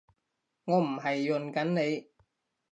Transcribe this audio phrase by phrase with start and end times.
[0.65, 2.07] 我唔係潤緊你